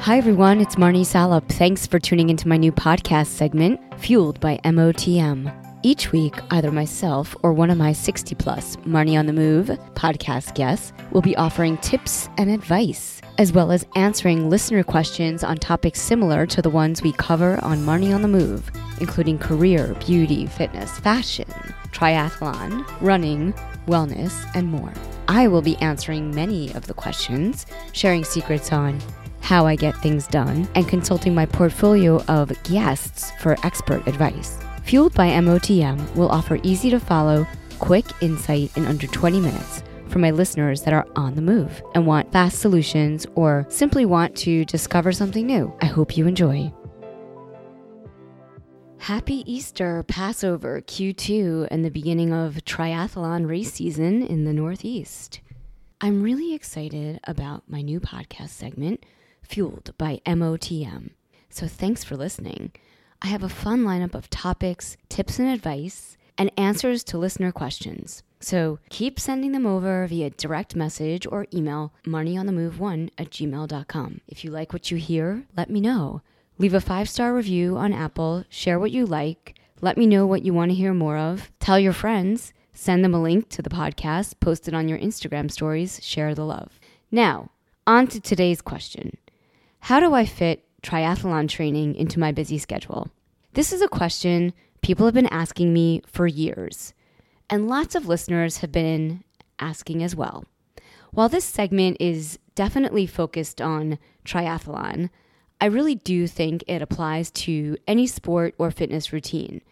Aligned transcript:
Hi, 0.00 0.16
everyone. 0.16 0.60
It's 0.60 0.76
Marnie 0.76 1.04
Salop. 1.04 1.48
Thanks 1.48 1.86
for 1.86 1.98
tuning 1.98 2.30
into 2.30 2.46
my 2.46 2.56
new 2.56 2.70
podcast 2.70 3.26
segment, 3.26 3.80
Fueled 3.98 4.38
by 4.38 4.58
MOTM. 4.64 5.52
Each 5.82 6.12
week, 6.12 6.34
either 6.52 6.70
myself 6.70 7.36
or 7.42 7.52
one 7.52 7.68
of 7.68 7.78
my 7.78 7.92
60 7.92 8.34
plus 8.36 8.76
Marnie 8.76 9.18
on 9.18 9.26
the 9.26 9.32
Move 9.32 9.66
podcast 9.94 10.54
guests 10.54 10.92
will 11.10 11.20
be 11.20 11.36
offering 11.36 11.76
tips 11.78 12.28
and 12.38 12.48
advice, 12.48 13.20
as 13.38 13.52
well 13.52 13.72
as 13.72 13.84
answering 13.96 14.48
listener 14.48 14.84
questions 14.84 15.42
on 15.42 15.56
topics 15.56 16.00
similar 16.00 16.46
to 16.46 16.62
the 16.62 16.70
ones 16.70 17.02
we 17.02 17.12
cover 17.12 17.62
on 17.64 17.78
Marnie 17.78 18.14
on 18.14 18.22
the 18.22 18.28
Move, 18.28 18.70
including 19.00 19.36
career, 19.36 19.94
beauty, 20.06 20.46
fitness, 20.46 20.98
fashion, 21.00 21.48
triathlon, 21.90 22.86
running, 23.00 23.52
wellness, 23.86 24.48
and 24.54 24.68
more. 24.68 24.92
I 25.26 25.48
will 25.48 25.62
be 25.62 25.76
answering 25.78 26.34
many 26.34 26.72
of 26.74 26.86
the 26.86 26.94
questions, 26.94 27.66
sharing 27.92 28.24
secrets 28.24 28.72
on 28.72 29.00
how 29.48 29.64
I 29.64 29.76
get 29.76 29.96
things 29.96 30.26
done, 30.26 30.68
and 30.74 30.86
consulting 30.86 31.34
my 31.34 31.46
portfolio 31.46 32.22
of 32.28 32.52
guests 32.64 33.32
for 33.40 33.56
expert 33.64 34.06
advice. 34.06 34.58
Fueled 34.82 35.14
by 35.14 35.30
MOTM 35.30 36.14
will 36.14 36.28
offer 36.28 36.58
easy 36.62 36.90
to 36.90 37.00
follow, 37.00 37.46
quick 37.78 38.04
insight 38.20 38.76
in 38.76 38.84
under 38.84 39.06
20 39.06 39.40
minutes 39.40 39.82
for 40.08 40.18
my 40.18 40.30
listeners 40.30 40.82
that 40.82 40.92
are 40.92 41.06
on 41.16 41.34
the 41.34 41.40
move 41.40 41.82
and 41.94 42.06
want 42.06 42.30
fast 42.30 42.58
solutions 42.58 43.26
or 43.36 43.64
simply 43.70 44.04
want 44.04 44.36
to 44.36 44.66
discover 44.66 45.12
something 45.12 45.46
new. 45.46 45.74
I 45.80 45.86
hope 45.86 46.18
you 46.18 46.26
enjoy. 46.26 46.70
Happy 48.98 49.50
Easter, 49.50 50.02
Passover, 50.02 50.82
Q2, 50.82 51.68
and 51.70 51.82
the 51.82 51.90
beginning 51.90 52.34
of 52.34 52.56
triathlon 52.66 53.48
race 53.48 53.72
season 53.72 54.22
in 54.22 54.44
the 54.44 54.52
Northeast. 54.52 55.40
I'm 56.02 56.22
really 56.22 56.52
excited 56.52 57.18
about 57.24 57.62
my 57.66 57.80
new 57.80 57.98
podcast 57.98 58.50
segment 58.50 59.04
fueled 59.48 59.92
by 59.98 60.20
MOTM. 60.26 61.10
So 61.48 61.66
thanks 61.66 62.04
for 62.04 62.16
listening. 62.16 62.72
I 63.22 63.28
have 63.28 63.42
a 63.42 63.48
fun 63.48 63.84
lineup 63.84 64.14
of 64.14 64.30
topics, 64.30 64.96
tips 65.08 65.38
and 65.38 65.48
advice, 65.48 66.16
and 66.36 66.52
answers 66.56 67.02
to 67.04 67.18
listener 67.18 67.50
questions. 67.50 68.22
So 68.40 68.78
keep 68.90 69.18
sending 69.18 69.52
them 69.52 69.66
over 69.66 70.06
via 70.06 70.30
direct 70.30 70.76
message 70.76 71.26
or 71.26 71.46
email 71.52 71.92
marnieonthemove1 72.06 73.10
at 73.18 73.30
gmail.com. 73.30 74.20
If 74.28 74.44
you 74.44 74.50
like 74.50 74.72
what 74.72 74.90
you 74.90 74.98
hear, 74.98 75.44
let 75.56 75.70
me 75.70 75.80
know. 75.80 76.22
Leave 76.58 76.74
a 76.74 76.80
five 76.80 77.08
star 77.08 77.34
review 77.34 77.76
on 77.76 77.92
Apple, 77.92 78.44
share 78.48 78.78
what 78.78 78.92
you 78.92 79.06
like, 79.06 79.58
let 79.80 79.96
me 79.96 80.06
know 80.06 80.26
what 80.26 80.44
you 80.44 80.52
want 80.52 80.70
to 80.70 80.76
hear 80.76 80.94
more 80.94 81.16
of, 81.16 81.50
tell 81.60 81.78
your 81.78 81.92
friends, 81.92 82.52
send 82.72 83.04
them 83.04 83.14
a 83.14 83.22
link 83.22 83.48
to 83.50 83.62
the 83.62 83.70
podcast, 83.70 84.38
post 84.40 84.68
it 84.68 84.74
on 84.74 84.88
your 84.88 84.98
Instagram 84.98 85.50
stories, 85.50 86.00
share 86.02 86.34
the 86.34 86.44
love. 86.44 86.78
Now, 87.10 87.50
on 87.86 88.06
to 88.08 88.20
today's 88.20 88.60
question. 88.60 89.16
How 89.80 90.00
do 90.00 90.12
I 90.14 90.26
fit 90.26 90.64
triathlon 90.82 91.48
training 91.48 91.94
into 91.94 92.18
my 92.18 92.32
busy 92.32 92.58
schedule? 92.58 93.08
This 93.54 93.72
is 93.72 93.82
a 93.82 93.88
question 93.88 94.52
people 94.82 95.06
have 95.06 95.14
been 95.14 95.26
asking 95.26 95.72
me 95.72 96.02
for 96.06 96.26
years, 96.26 96.94
and 97.48 97.68
lots 97.68 97.94
of 97.94 98.06
listeners 98.06 98.58
have 98.58 98.70
been 98.70 99.24
asking 99.58 100.02
as 100.02 100.14
well. 100.14 100.44
While 101.10 101.28
this 101.28 101.44
segment 101.44 101.96
is 102.00 102.38
definitely 102.54 103.06
focused 103.06 103.60
on 103.60 103.98
triathlon, 104.24 105.10
I 105.60 105.66
really 105.66 105.94
do 105.94 106.26
think 106.26 106.62
it 106.66 106.82
applies 106.82 107.30
to 107.32 107.76
any 107.86 108.06
sport 108.06 108.54
or 108.58 108.70
fitness 108.70 109.12
routine. 109.12 109.62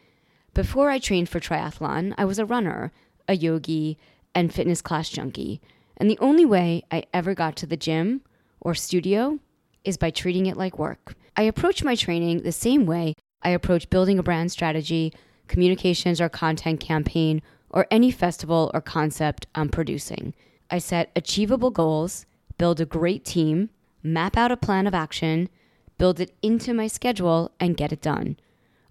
Before 0.54 0.90
I 0.90 0.98
trained 0.98 1.28
for 1.28 1.38
triathlon, 1.38 2.14
I 2.16 2.24
was 2.24 2.38
a 2.38 2.46
runner, 2.46 2.90
a 3.28 3.36
yogi, 3.36 3.98
and 4.34 4.52
fitness 4.52 4.80
class 4.80 5.10
junkie. 5.10 5.60
And 5.96 6.10
the 6.10 6.18
only 6.18 6.44
way 6.44 6.82
I 6.90 7.04
ever 7.12 7.34
got 7.34 7.56
to 7.56 7.66
the 7.66 7.76
gym 7.76 8.22
or 8.60 8.74
studio 8.74 9.38
is 9.86 9.96
by 9.96 10.10
treating 10.10 10.46
it 10.46 10.56
like 10.56 10.78
work. 10.78 11.14
I 11.36 11.42
approach 11.42 11.84
my 11.84 11.94
training 11.94 12.42
the 12.42 12.52
same 12.52 12.86
way 12.86 13.14
I 13.42 13.50
approach 13.50 13.90
building 13.90 14.18
a 14.18 14.24
brand 14.24 14.50
strategy, 14.50 15.12
communications 15.46 16.20
or 16.20 16.28
content 16.28 16.80
campaign, 16.80 17.42
or 17.70 17.86
any 17.90 18.10
festival 18.10 18.70
or 18.74 18.80
concept 18.80 19.46
I'm 19.54 19.68
producing. 19.68 20.34
I 20.68 20.78
set 20.78 21.12
achievable 21.14 21.70
goals, 21.70 22.26
build 22.58 22.80
a 22.80 22.84
great 22.84 23.24
team, 23.24 23.70
map 24.02 24.36
out 24.36 24.50
a 24.50 24.56
plan 24.56 24.86
of 24.86 24.94
action, 24.94 25.48
build 25.98 26.18
it 26.18 26.34
into 26.42 26.74
my 26.74 26.88
schedule, 26.88 27.52
and 27.60 27.76
get 27.76 27.92
it 27.92 28.02
done. 28.02 28.36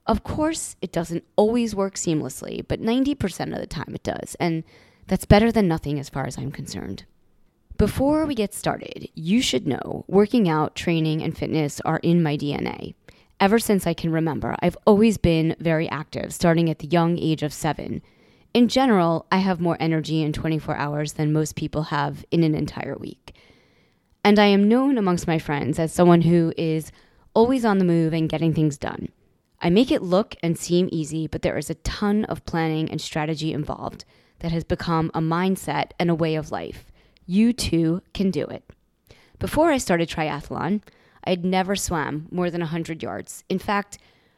Of 0.07 0.23
course, 0.23 0.75
it 0.81 0.91
doesn't 0.91 1.25
always 1.35 1.75
work 1.75 1.95
seamlessly, 1.95 2.65
but 2.65 2.81
90% 2.81 3.53
of 3.53 3.59
the 3.59 3.67
time 3.67 3.93
it 3.93 4.03
does, 4.03 4.35
and 4.39 4.63
that's 5.07 5.25
better 5.25 5.51
than 5.51 5.67
nothing 5.67 5.99
as 5.99 6.09
far 6.09 6.25
as 6.25 6.37
I'm 6.37 6.51
concerned. 6.51 7.05
Before 7.77 8.25
we 8.25 8.35
get 8.35 8.53
started, 8.53 9.09
you 9.15 9.41
should 9.41 9.67
know 9.67 10.05
working 10.07 10.47
out, 10.47 10.75
training, 10.75 11.21
and 11.21 11.37
fitness 11.37 11.81
are 11.81 11.97
in 11.97 12.23
my 12.23 12.37
DNA. 12.37 12.93
Ever 13.41 13.59
since 13.59 13.85
I 13.85 13.93
can 13.93 14.13
remember, 14.13 14.55
I've 14.61 14.77
always 14.87 15.17
been 15.17 15.57
very 15.59 15.89
active, 15.89 16.33
starting 16.33 16.69
at 16.69 16.79
the 16.79 16.87
young 16.87 17.17
age 17.19 17.43
of 17.43 17.51
seven. 17.51 18.01
In 18.53 18.69
general, 18.69 19.25
I 19.29 19.39
have 19.39 19.59
more 19.59 19.75
energy 19.77 20.21
in 20.21 20.31
24 20.31 20.77
hours 20.77 21.13
than 21.13 21.33
most 21.33 21.57
people 21.57 21.83
have 21.83 22.23
in 22.31 22.43
an 22.43 22.55
entire 22.55 22.95
week. 22.95 23.35
And 24.23 24.39
I 24.39 24.45
am 24.45 24.69
known 24.69 24.97
amongst 24.97 25.27
my 25.27 25.37
friends 25.37 25.77
as 25.77 25.91
someone 25.91 26.21
who 26.21 26.53
is 26.55 26.93
always 27.33 27.65
on 27.65 27.79
the 27.79 27.83
move 27.83 28.13
and 28.13 28.29
getting 28.29 28.53
things 28.53 28.77
done. 28.77 29.09
I 29.59 29.69
make 29.69 29.91
it 29.91 30.01
look 30.01 30.37
and 30.41 30.57
seem 30.57 30.87
easy, 30.93 31.27
but 31.27 31.41
there 31.41 31.57
is 31.57 31.69
a 31.69 31.75
ton 31.75 32.23
of 32.25 32.45
planning 32.45 32.89
and 32.89 33.01
strategy 33.01 33.51
involved 33.51 34.05
that 34.39 34.53
has 34.53 34.63
become 34.63 35.11
a 35.13 35.19
mindset 35.19 35.91
and 35.99 36.09
a 36.09 36.15
way 36.15 36.35
of 36.35 36.51
life. 36.51 36.85
You 37.25 37.53
too 37.53 38.01
can 38.13 38.31
do 38.31 38.45
it. 38.45 38.63
Before 39.39 39.71
I 39.71 39.77
started 39.77 40.09
triathlon, 40.09 40.81
I 41.23 41.31
had 41.31 41.43
never 41.43 41.75
swam 41.75 42.27
more 42.31 42.51
than 42.51 42.61
100 42.61 43.01
yards. 43.01 43.43
In 43.49 43.59
fact, 43.59 43.97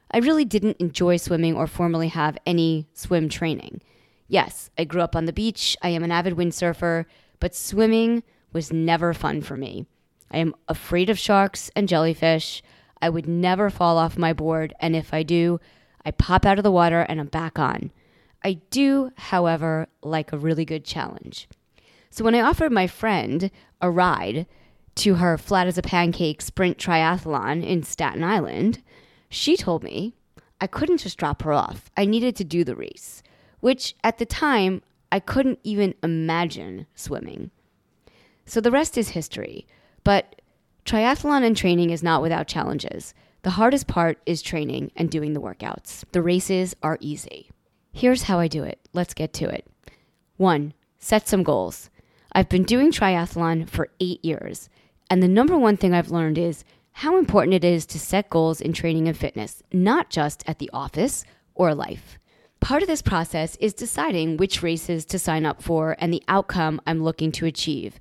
I 0.10 0.20
really 0.20 0.46
didn't 0.46 0.78
enjoy 0.78 1.18
swimming 1.18 1.56
or 1.56 1.68
formally 1.68 2.08
have 2.08 2.38
any 2.46 2.88
swim 2.94 3.28
training. 3.28 3.82
Yes, 4.28 4.70
I 4.78 4.86
grew 4.86 5.02
up 5.02 5.16
on 5.16 5.26
the 5.26 5.34
beach, 5.34 5.76
I 5.82 5.90
am 5.90 6.04
an 6.04 6.12
avid 6.12 6.36
windsurfer, 6.36 7.06
but 7.40 7.56
swimming 7.56 8.24
was 8.54 8.72
never 8.72 9.14
fun 9.14 9.42
for 9.42 9.58
me. 9.58 9.86
I 10.32 10.38
am 10.38 10.56
afraid 10.68 11.10
of 11.10 11.20
sharks 11.20 11.70
and 11.76 11.88
jellyfish. 11.88 12.62
I 13.02 13.10
would 13.10 13.28
never 13.28 13.70
fall 13.70 13.98
off 13.98 14.18
my 14.18 14.34
board, 14.34 14.74
and 14.80 14.96
if 14.96 15.14
I 15.14 15.24
do, 15.24 15.60
I 16.06 16.12
pop 16.12 16.46
out 16.46 16.58
of 16.58 16.64
the 16.64 16.72
water 16.72 17.02
and 17.02 17.20
I'm 17.20 17.28
back 17.28 17.60
on. 17.60 17.92
I 18.44 18.54
do, 18.70 19.12
however, 19.18 19.88
like 20.02 20.32
a 20.32 20.38
really 20.38 20.66
good 20.66 20.86
challenge. 20.86 21.48
So 22.10 22.24
when 22.24 22.36
I 22.36 22.42
offered 22.42 22.72
my 22.72 22.88
friend 22.88 23.52
a 23.82 23.92
ride 23.92 24.46
to 24.96 25.16
her 25.16 25.38
flat 25.38 25.68
as 25.68 25.78
a 25.78 25.84
pancake 25.84 26.42
sprint 26.42 26.78
triathlon 26.78 27.66
in 27.66 27.84
Staten 27.84 28.24
Island, 28.24 28.82
she 29.30 29.56
told 29.56 29.84
me 29.84 30.16
I 30.60 30.68
couldn't 30.68 31.00
just 31.00 31.18
drop 31.18 31.44
her 31.44 31.54
off. 31.54 31.92
I 31.96 32.06
needed 32.06 32.36
to 32.38 32.44
do 32.44 32.64
the 32.64 32.76
race, 32.76 33.22
which 33.60 33.96
at 34.04 34.18
the 34.18 34.26
time 34.26 34.82
I 35.12 35.20
couldn't 35.20 35.60
even 35.64 35.94
imagine 36.02 36.88
swimming. 36.96 37.52
So 38.46 38.62
the 38.62 38.72
rest 38.72 38.98
is 38.98 39.10
history. 39.10 39.68
But 40.04 40.42
triathlon 40.86 41.44
and 41.44 41.56
training 41.56 41.90
is 41.90 42.02
not 42.02 42.22
without 42.22 42.48
challenges. 42.48 43.14
The 43.44 43.52
hardest 43.52 43.88
part 43.88 44.20
is 44.26 44.42
training 44.42 44.92
and 44.96 45.12
doing 45.12 45.34
the 45.34 45.42
workouts. 45.42 46.04
The 46.12 46.22
races 46.22 46.76
are 46.82 46.98
easy. 47.02 47.52
Here's 47.92 48.24
how 48.24 48.40
I 48.40 48.48
do 48.48 48.64
it. 48.64 48.80
Let's 48.94 49.14
get 49.14 49.34
to 49.34 49.50
it. 49.50 49.68
One, 50.38 50.74
set 50.98 51.28
some 51.28 51.44
goals. 51.44 51.90
I've 52.32 52.50
been 52.50 52.64
doing 52.64 52.92
triathlon 52.92 53.70
for 53.70 53.90
eight 54.00 54.24
years, 54.24 54.70
and 55.10 55.24
the 55.24 55.28
number 55.28 55.58
one 55.58 55.78
thing 55.78 55.94
I've 55.94 56.12
learned 56.12 56.38
is 56.38 56.64
how 56.94 57.18
important 57.18 57.54
it 57.54 57.64
is 57.64 57.86
to 57.88 58.00
set 58.00 58.30
goals 58.30 58.60
in 58.60 58.74
training 58.74 59.08
and 59.08 59.16
fitness, 59.16 59.62
not 59.72 60.10
just 60.10 60.44
at 60.48 60.60
the 60.60 60.70
office 60.74 61.24
or 61.54 61.76
life. 61.76 62.18
Part 62.60 62.82
of 62.82 62.88
this 62.88 63.02
process 63.02 63.56
is 63.58 63.74
deciding 63.74 64.38
which 64.38 64.64
races 64.64 65.06
to 65.06 65.20
sign 65.20 65.46
up 65.46 65.62
for 65.62 65.96
and 66.00 66.12
the 66.12 66.24
outcome 66.28 66.82
I'm 66.88 67.04
looking 67.04 67.32
to 67.34 67.46
achieve. 67.46 68.00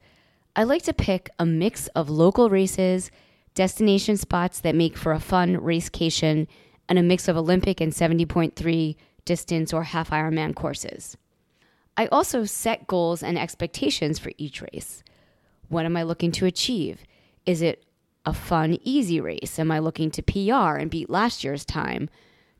I 0.56 0.64
like 0.64 0.82
to 0.84 0.94
pick 0.94 1.28
a 1.38 1.44
mix 1.44 1.88
of 1.88 2.08
local 2.08 2.49
races, 2.49 3.11
destination 3.55 4.17
spots 4.17 4.61
that 4.61 4.75
make 4.75 4.96
for 4.96 5.12
a 5.12 5.20
fun 5.20 5.58
racecation, 5.58 6.49
and 6.88 6.99
a 6.99 7.02
mix 7.02 7.28
of 7.28 7.37
Olympic 7.37 7.81
and 7.81 7.93
70.3 7.93 8.96
distance 9.26 9.73
or 9.73 9.82
half 9.82 10.11
Ironman 10.11 10.55
courses. 10.55 11.17
I 11.96 12.06
also 12.06 12.44
set 12.44 12.87
goals 12.87 13.22
and 13.22 13.38
expectations 13.38 14.19
for 14.19 14.31
each 14.37 14.60
race. 14.60 15.02
What 15.69 15.87
am 15.87 15.96
I 15.96 16.02
looking 16.02 16.31
to 16.32 16.46
achieve? 16.46 17.04
Is 17.46 17.62
it 17.62 17.84
a 18.25 18.32
fun, 18.32 18.78
easy 18.82 19.20
race? 19.20 19.58
Am 19.58 19.70
I 19.70 19.78
looking 19.78 20.10
to 20.12 20.22
PR 20.22 20.76
and 20.78 20.90
beat 20.90 21.08
last 21.08 21.43
year's 21.43 21.64
time? 21.64 22.10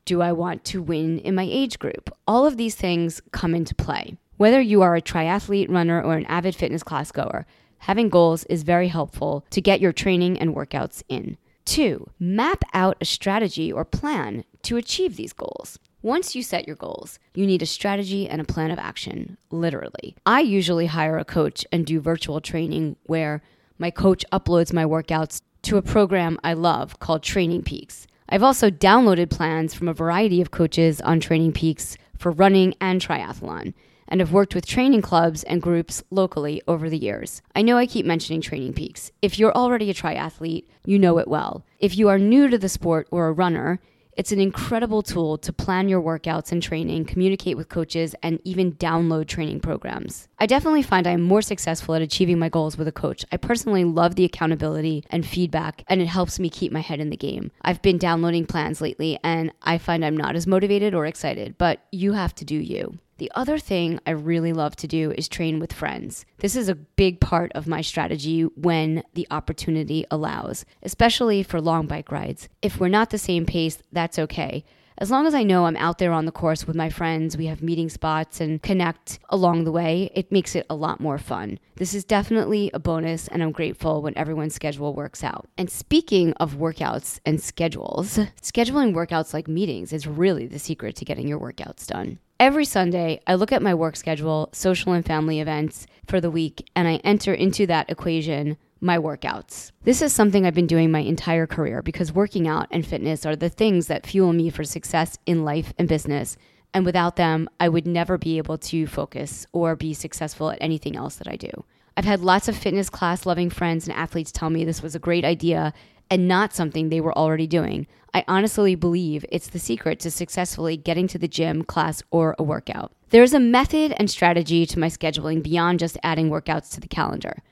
Do 0.05 0.23
I 0.23 0.33
want 0.33 0.65
to 0.67 0.83
win 0.83 1.19
in 1.19 1.35
my 1.35 1.47
age 1.49 1.79
group? 1.79 2.11
All 2.27 2.47
of 2.47 2.57
these 2.57 2.77
things 2.77 3.21
come 3.33 3.55
into 3.55 3.75
play. 3.75 4.17
Whether 4.37 4.61
you 4.61 4.83
are 4.83 4.95
a 4.95 5.03
triathlete, 5.03 5.71
runner, 5.71 6.01
or 6.01 6.15
an 6.15 6.27
avid 6.27 6.55
fitness 6.55 6.83
class 6.83 7.11
goer, 7.11 7.47
having 7.79 8.09
goals 8.09 8.45
is 8.45 8.63
very 8.63 8.89
helpful 8.89 9.45
to 9.51 9.61
get 9.61 9.81
your 9.81 9.93
training 9.93 10.39
and 10.39 10.55
workouts 10.55 11.03
in. 11.09 11.37
Two, 11.65 12.09
map 12.21 12.63
out 12.73 12.97
a 13.01 13.05
strategy 13.05 13.73
or 13.73 13.85
plan 13.85 14.45
to 14.63 14.77
achieve 14.77 15.17
these 15.17 15.33
goals. 15.33 15.79
Once 16.07 16.37
you 16.37 16.43
set 16.45 16.69
your 16.69 16.77
goals, 16.77 17.19
you 17.35 17.45
need 17.45 17.61
a 17.63 17.67
strategy 17.67 18.29
and 18.29 18.41
a 18.41 18.45
plan 18.45 18.71
of 18.71 18.79
action, 18.79 19.37
literally. 19.51 20.15
I 20.25 20.39
usually 20.39 20.87
hire 20.87 21.19
a 21.19 21.25
coach 21.25 21.67
and 21.73 21.85
do 21.85 21.99
virtual 21.99 22.41
training 22.41 22.95
where 23.07 23.43
my 23.77 23.91
coach 23.91 24.25
uploads 24.31 24.73
my 24.73 24.85
workouts 24.85 25.43
to 25.63 25.79
a 25.79 25.83
program 25.83 26.39
I 26.45 26.53
love 26.53 27.01
called 27.01 27.25
Training 27.25 27.65
Peaks. 27.65 28.07
I've 28.29 28.45
also 28.45 28.71
downloaded 28.71 29.31
plans 29.31 29.75
from 29.75 29.89
a 29.89 29.93
variety 29.93 30.41
of 30.41 30.53
coaches 30.53 31.01
on 31.01 31.19
Training 31.19 31.55
Peaks 31.55 31.97
for 32.17 32.31
running 32.31 32.75
and 32.81 33.01
triathlon 33.01 33.75
and 34.07 34.21
have 34.21 34.31
worked 34.31 34.55
with 34.55 34.65
training 34.65 35.03
clubs 35.03 35.43
and 35.43 35.61
groups 35.61 36.05
locally 36.13 36.63
over 36.69 36.89
the 36.89 36.97
years. 36.97 37.43
I 37.57 37.63
know 37.63 37.79
I 37.79 37.87
keep 37.87 38.07
mentioning 38.07 38.41
Training 38.41 38.75
Peaks. 38.75 39.11
If 39.23 39.41
you're 39.41 39.57
already 39.57 39.91
a 39.91 39.95
triathlete, 39.95 40.67
you 40.85 41.01
know 41.01 41.19
it 41.19 41.27
well. 41.27 41.67
If 41.81 41.99
you 41.99 42.09
are 42.09 42.19
new 42.21 42.47
to 42.47 42.59
the 42.59 42.69
sport 42.69 43.09
or 43.11 43.27
a 43.27 43.33
runner, 43.33 43.81
it's 44.17 44.33
an 44.33 44.41
incredible 44.41 45.03
tool 45.03 45.37
to 45.39 45.53
plan 45.53 45.89
your 45.89 46.01
workouts 46.01 46.51
and 46.51 46.63
training, 46.63 47.05
communicate 47.05 47.57
with 47.57 47.69
coaches, 47.69 48.15
and 48.23 48.41
even 48.45 48.73
download 48.73 49.27
training 49.27 49.61
programs. 49.61 50.27
I 50.39 50.47
definitely 50.47 50.83
find 50.83 51.07
I'm 51.07 51.23
more 51.23 51.43
successful 51.43 51.95
at 51.95 52.03
achieving 52.03 52.39
my 52.39 52.49
goals 52.49 52.79
with 52.79 52.89
a 52.89 52.93
coach. 52.93 53.25
I 53.31 53.37
personally 53.37 53.85
love 53.85 54.15
the 54.15 54.25
accountability 54.25 55.05
and 55.11 55.27
feedback, 55.27 55.85
and 55.87 56.01
it 56.01 56.07
helps 56.07 56.39
me 56.39 56.49
keep 56.49 56.73
my 56.73 56.81
head 56.81 57.01
in 57.01 57.11
the 57.11 57.17
game. 57.17 57.51
I've 57.63 57.83
been 57.83 57.99
downloading 57.99 58.47
plans 58.47 58.81
lately, 58.81 59.19
and 59.23 59.53
I 59.63 59.79
find 59.79 60.05
I'm 60.05 60.17
not 60.17 60.35
as 60.35 60.47
motivated 60.47 60.95
or 60.95 61.07
excited, 61.07 61.57
but 61.59 61.81
you 61.93 62.13
have 62.15 62.35
to 62.37 62.45
do 62.45 62.57
you. 62.57 62.99
The 63.19 63.33
other 63.35 63.59
thing 63.59 63.99
I 64.07 64.11
really 64.11 64.53
love 64.53 64.77
to 64.77 64.87
do 64.87 65.13
is 65.13 65.27
train 65.27 65.59
with 65.59 65.73
friends. 65.73 66.27
This 66.39 66.55
is 66.55 66.69
a 66.69 66.75
big 66.75 67.19
part 67.19 67.51
of 67.55 67.67
my 67.67 67.81
strategy 67.81 68.43
when 68.43 69.03
the 69.15 69.27
opportunity 69.31 70.05
allows, 70.11 70.67
especially 70.83 71.43
for 71.43 71.61
long 71.61 71.87
bike 71.87 72.13
rides. 72.13 72.51
If 72.61 72.79
we're 72.79 72.89
not 72.89 73.09
the 73.09 73.19
same 73.19 73.47
pace, 73.47 73.79
that's 73.91 74.19
okay. 74.19 74.65
As 74.99 75.11
long 75.11 75.27
as 75.27 75.35
I 75.35 75.43
know 75.43 75.67
I'm 75.67 75.77
out 75.77 75.99
there 75.99 76.13
on 76.13 76.25
the 76.25 76.33
course 76.33 76.67
with 76.67 76.75
my 76.75 76.89
friends, 76.89 77.37
we 77.37 77.47
have 77.47 77.63
meeting 77.63 77.91
spots 77.91 78.41
and 78.41 78.63
connect 78.63 79.19
along 79.29 79.65
the 79.65 79.73
way, 79.73 80.11
it 80.15 80.33
makes 80.33 80.55
it 80.55 80.65
a 80.71 80.75
lot 80.75 81.01
more 81.01 81.19
fun. 81.19 81.59
This 81.77 81.93
is 81.93 82.05
definitely 82.05 82.71
a 82.73 82.79
bonus, 82.79 83.29
and 83.29 83.43
I'm 83.43 83.53
grateful 83.53 84.01
when 84.01 84.17
everyone's 84.17 84.55
schedule 84.55 84.95
works 84.95 85.23
out. 85.23 85.49
And 85.59 85.71
speaking 85.71 86.33
of 86.35 86.55
workouts 86.55 87.21
and 87.27 87.43
schedules, 87.43 88.17
scheduling 88.43 88.95
workouts 88.95 89.35
like 89.35 89.49
meetings 89.49 89.93
is 89.93 90.07
really 90.07 90.47
the 90.47 90.59
secret 90.59 90.97
to 90.97 91.05
getting 91.05 91.29
your 91.29 91.41
workouts 91.41 91.87
done. 91.87 92.19
Every 92.39 92.67
Sunday, 92.67 93.23
I 93.27 93.35
look 93.35 93.51
at 93.51 93.63
my 93.63 93.73
work 93.73 93.97
schedule, 93.97 94.51
social 94.53 94.93
and 94.93 95.07
family 95.07 95.41
events 95.41 95.87
for 96.07 96.21
the 96.21 96.31
week, 96.31 96.69
and 96.77 96.87
I 96.87 96.97
enter 96.97 97.33
into 97.33 97.67
that 97.67 97.89
equation 97.89 98.59
my 98.79 98.99
workouts. 98.99 99.73
This 99.85 100.03
is 100.03 100.13
something 100.13 100.45
I've 100.45 100.53
been 100.53 100.67
doing 100.67 100.91
my 100.91 100.99
entire 100.99 101.47
career 101.47 101.81
because 101.81 102.13
working 102.13 102.47
out 102.47 102.69
and 102.71 102.87
fitness 102.87 103.25
are 103.25 103.37
the 103.37 103.49
things 103.49 103.87
that 103.87 104.05
fuel 104.07 104.35
me 104.35 104.51
for 104.51 104.65
success 104.65 105.17
in 105.25 105.47
life 105.47 105.73
and 105.79 105.89
business. 105.89 106.37
And 106.75 106.85
without 106.85 107.17
them, 107.17 107.49
I 107.59 107.71
would 107.71 107.87
never 107.87 108.19
be 108.19 108.37
able 108.37 108.59
to 108.59 108.87
focus 108.87 109.47
or 109.53 109.75
be 109.75 109.95
successful 109.95 110.51
at 110.51 110.59
anything 110.61 110.95
else 110.95 111.17
that 111.17 111.29
I 111.29 111.37
do. 111.37 111.65
I've 111.97 112.05
had 112.05 112.21
lots 112.21 112.49
of 112.49 112.57
fitness 112.57 112.91
class 112.91 113.25
loving 113.25 113.49
friends 113.49 113.89
and 113.89 113.97
athletes 113.97 114.31
tell 114.31 114.51
me 114.51 114.63
this 114.63 114.83
was 114.83 114.95
a 114.95 114.99
great 114.99 115.25
idea 115.25 115.73
and 116.11 116.29
not 116.29 116.53
something 116.53 116.91
they 116.91 117.01
were 117.01 117.17
already 117.17 117.47
doing. 117.47 117.87
I 118.17 118.25
honestly 118.29 118.75
believe 118.77 119.27
it's 119.31 119.49
the 119.49 119.59
secret 119.59 120.01
to 120.01 120.11
successfully 120.11 120.79
getting 120.79 121.07
to 121.09 121.19
the 121.19 121.29
gym, 121.29 121.63
class, 121.63 122.03
or 122.11 122.35
a 122.39 122.43
workout. 122.43 122.93
There 123.11 123.23
is 123.23 123.35
a 123.35 123.39
method 123.39 123.93
and 123.99 124.11
strategy 124.11 124.65
to 124.65 124.79
my 124.79 124.87
scheduling 124.87 125.43
beyond 125.43 125.81
just 125.81 125.99
adding 126.03 126.31
workouts 126.31 126.73
to 126.73 126.81
the 126.81 126.89
calendar. 126.89 127.43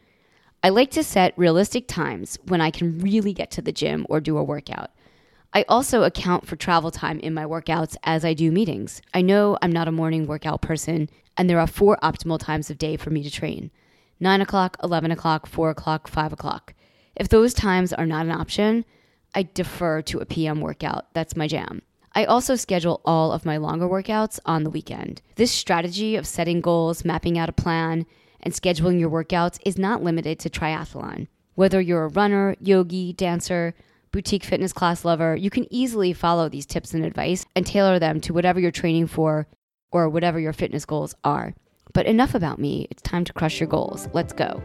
I 0.63 0.71
like 0.71 0.91
to 0.93 1.05
set 1.05 1.37
realistic 1.37 1.87
times 1.87 2.39
when 2.49 2.63
I 2.63 2.71
can 2.71 2.99
really 2.99 3.35
get 3.35 3.51
to 3.51 3.61
the 3.61 3.73
gym 3.73 4.07
or 4.09 4.23
do 4.23 4.39
a 4.39 4.43
workout. 4.43 4.91
I 5.53 5.67
also 5.69 6.03
account 6.03 6.47
for 6.47 6.57
travel 6.57 6.91
time 6.91 7.21
in 7.21 7.35
my 7.35 7.45
workouts 7.45 7.99
as 8.03 8.25
I 8.25 8.33
do 8.33 8.51
meetings. 8.51 9.03
I 9.13 9.21
know 9.21 9.59
I'm 9.61 9.71
not 9.71 9.87
a 9.87 9.93
morning 9.93 10.27
workout 10.27 10.63
person, 10.63 11.11
and 11.37 11.51
there 11.51 11.61
are 11.61 11.67
four 11.67 11.99
optimal 12.03 12.39
times 12.39 12.71
of 12.71 12.79
day 12.79 12.97
for 12.97 13.11
me 13.11 13.23
to 13.23 13.31
train 13.31 13.71
9 14.19 14.41
o'clock, 14.41 14.79
11 14.83 15.11
o'clock, 15.11 15.47
4 15.47 15.69
o'clock, 15.69 16.09
5 16.09 16.33
o'clock. 16.33 16.73
If 17.17 17.29
those 17.29 17.53
times 17.53 17.93
are 17.93 18.07
not 18.07 18.25
an 18.25 18.33
option, 18.33 18.87
I 19.35 19.49
defer 19.55 20.03
to 20.03 20.21
a 20.21 20.27
PM 20.27 20.61
workout. 20.61 21.13
That's 21.13 21.37
my 21.37 21.47
jam. 21.47 21.83
I 22.15 22.25
also 22.25 22.55
schedule 22.55 23.01
all 23.05 23.33
of 23.33 23.45
my 23.45 23.57
longer 23.57 23.89
workouts 23.89 24.39
on 24.47 24.63
the 24.63 24.71
weekend. 24.71 25.21
This 25.35 25.51
strategy 25.51 26.15
of 26.15 26.27
setting 26.27 26.61
goals, 26.61 27.05
mapping 27.05 27.37
out 27.39 27.49
a 27.49 27.53
plan, 27.53 28.07
and 28.41 28.55
scheduling 28.55 29.01
your 29.01 29.11
workouts 29.11 29.59
is 29.67 29.79
not 29.79 30.03
limited 30.03 30.39
to 30.41 30.51
triathlon. 30.51 31.27
Whether 31.55 31.81
you're 31.81 32.05
a 32.05 32.09
runner, 32.09 32.55
yogi, 32.61 33.13
dancer, 33.13 33.75
boutique 34.13 34.45
fitness 34.45 34.73
class 34.73 35.05
lover, 35.05 35.35
you 35.35 35.51
can 35.51 35.67
easily 35.73 36.13
follow 36.13 36.49
these 36.49 36.67
tips 36.67 36.95
and 36.95 37.05
advice 37.05 37.45
and 37.57 37.67
tailor 37.67 37.99
them 37.99 38.21
to 38.21 38.33
whatever 38.33 38.61
you're 38.61 38.71
training 38.71 39.09
for 39.09 39.49
or 39.91 40.09
whatever 40.09 40.39
your 40.39 40.53
fitness 40.53 40.85
goals 40.85 41.15
are. 41.25 41.55
But 41.93 42.07
enough 42.07 42.35
about 42.35 42.61
me. 42.61 42.87
It's 42.91 43.03
time 43.03 43.25
to 43.25 43.33
crush 43.33 43.59
your 43.59 43.69
goals. 43.69 44.09
Let's 44.13 44.33
go. 44.33 44.63